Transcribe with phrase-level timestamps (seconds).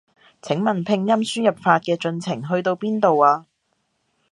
[0.41, 3.45] 請問拼音輸入法嘅進程去到邊度啊？